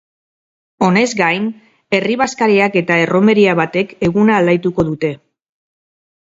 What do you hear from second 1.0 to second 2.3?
gain, herri